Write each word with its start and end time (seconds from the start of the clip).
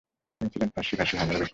তিনি 0.37 0.49
ছিলেন 0.53 0.69
ফার্সি 0.75 0.93
ভাষী 0.99 1.15
হাজারা 1.19 1.29
ব্যক্তিত্ব। 1.31 1.49